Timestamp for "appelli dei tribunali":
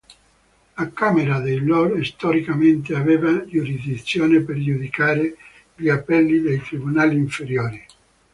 5.89-7.15